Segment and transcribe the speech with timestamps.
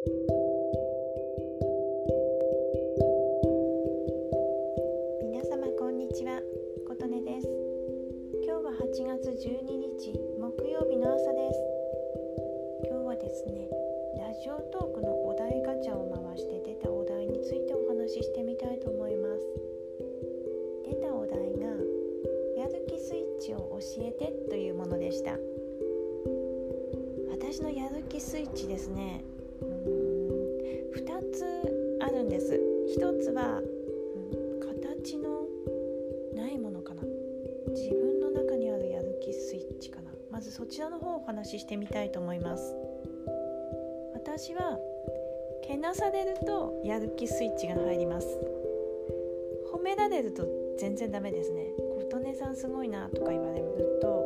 [0.00, 0.16] 皆
[5.44, 6.40] 様こんにちは。
[6.88, 7.46] 琴音です。
[8.42, 11.60] 今日は8月12日木曜日の朝です。
[12.88, 13.68] 今日はですね
[14.16, 19.46] ラジオトークのお題ガチャを回して出たお題についてお話ししてみたいと思います。
[20.88, 21.66] 出たお題が
[22.56, 25.36] やる気スイッチを教えてというものでした。
[27.28, 29.22] 私のやる気スイッチですね。
[29.60, 32.60] 2つあるんです。
[32.98, 35.46] 1つはうん形の
[36.34, 37.02] ないものかな。
[37.68, 40.10] 自分の中にあるやる気スイッチかな。
[40.30, 42.74] まずそちらの方をお話ししてみたいと思います。
[44.14, 44.78] 私は
[45.62, 48.26] けなされるとやる気スイッチが入ります。
[49.72, 50.46] 褒められると
[50.78, 51.66] 全然ダメですね。
[52.10, 54.24] 琴音さんすごいなとか言われると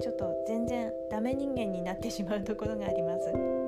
[0.00, 3.65] ちょっと全然ダメ人間になってしまうところがあります。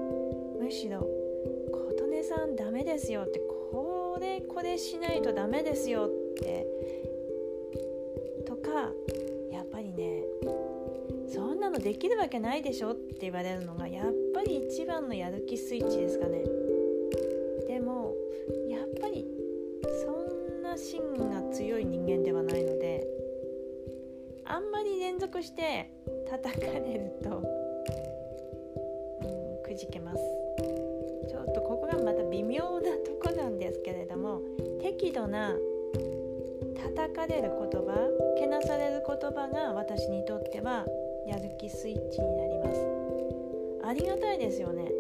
[2.79, 6.65] メですよってこれこれしないとダメですよって
[8.47, 8.93] とか
[9.51, 10.23] やっぱりね
[11.27, 16.45] そんなのできるわけないでしょって言われるのがやっぱり一番のやる気スイッチですかね。
[17.67, 18.15] でも
[18.71, 19.27] やっぱり
[20.05, 23.05] そんな芯が強い人間ではないので
[24.45, 25.91] あんまり連続して
[26.31, 27.41] 叩かれると、う
[29.61, 30.88] ん、くじけます。
[31.29, 34.41] ちょっとここがまた微妙なとこなんですけれども
[34.81, 35.55] 適度な
[36.83, 40.87] 叩かれる言葉けなされる言葉が私にとっては
[41.27, 42.81] やる気スイッチになります。
[43.85, 44.91] ありがたいですよね。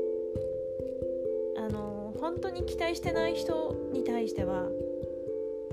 [1.57, 4.69] あの本当に期待してない人に対しては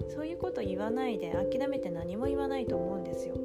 [0.09, 3.35] そういうこと言わないで諦めて何も言わないと思うんですよ。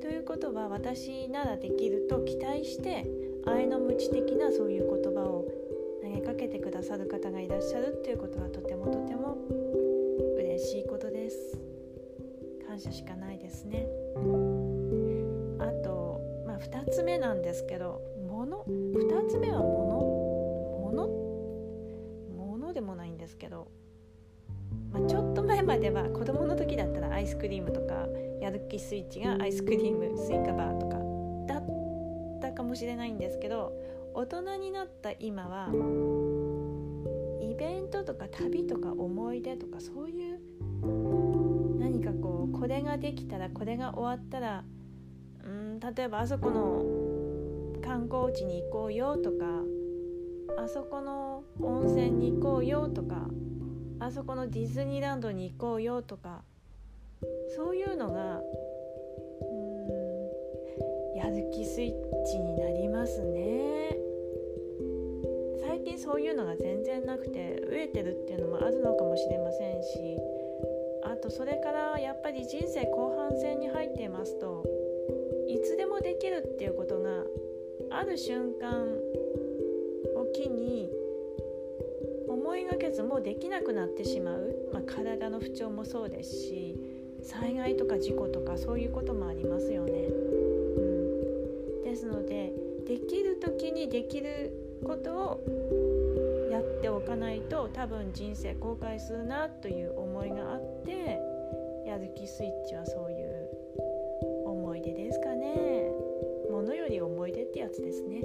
[0.00, 3.06] ということは私ならできると期待して
[3.46, 4.75] 愛の無知的なそういう
[6.36, 9.36] けてくださる方がいらっしゃるっていうことはとてもとても
[10.38, 11.58] 嬉しいことです。
[12.66, 13.86] 感謝しかないですね。
[15.58, 19.98] あと、まあ、2つ目なんですけど物2つ目は物？
[20.92, 21.08] 物？
[22.36, 23.68] 物でもないんですけど、
[24.92, 28.06] まあ、ちょっと前までは子供の時だったらアイスクリームとか
[28.40, 30.98] やる気スイッチがアイスクリームスイカバーとか
[31.46, 33.72] だったかもしれないんですけど
[34.14, 35.68] 大人になった今は
[37.58, 40.40] ベントとか旅とか思い出とかそういう
[41.78, 44.64] 何かこうこれができたらこれが終わったら
[45.44, 46.84] うん例えばあそこの
[47.82, 49.62] 観光地に行こうよとか
[50.58, 53.28] あそこの温泉に行こうよとか
[54.00, 56.42] あそこのディズニーランドに行こうよとか
[57.56, 58.40] そういうのが
[59.40, 59.44] う
[61.14, 64.05] んやる気スイッチになりますね。
[66.06, 70.16] そういうのが全然なくて飢えてるっていうのもあるのかもしれませんし
[71.02, 74.64] あとそれからやっぱり人生後半戦に入っていますと
[75.48, 77.24] いつでもできるっていうことが
[77.90, 78.86] ある瞬間
[80.14, 80.88] を機に
[82.28, 86.76] 思いがけずもうできなくなってしまう、まあ、体の不調もそうですし
[87.24, 89.92] 災害とか事故とかそういうこともありますよね。
[89.92, 90.80] う
[91.80, 92.52] ん、ですので
[92.86, 94.52] できる時にできる
[94.84, 95.95] ことを
[96.56, 101.20] やっておかないと多分人生後悔するなという思いがあって
[101.86, 103.48] やる気スイッチはそういう
[104.46, 105.54] 思い出ですかね。
[106.50, 108.24] ものより思い出ってやつですね。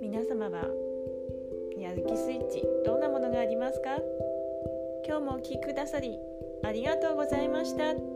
[0.00, 0.64] 皆様は
[1.78, 3.98] やる気スイッチどんなものがありますか？
[5.06, 6.18] 今日もお聴きくださり
[6.64, 8.09] ありがとうございました。